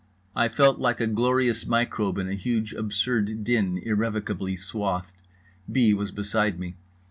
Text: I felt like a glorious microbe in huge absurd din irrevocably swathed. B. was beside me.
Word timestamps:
I 0.35 0.47
felt 0.47 0.79
like 0.79 0.99
a 0.99 1.05
glorious 1.05 1.67
microbe 1.67 2.17
in 2.17 2.27
huge 2.31 2.73
absurd 2.73 3.43
din 3.43 3.77
irrevocably 3.85 4.55
swathed. 4.55 5.13
B. 5.71 5.93
was 5.93 6.09
beside 6.09 6.57
me. 6.59 6.73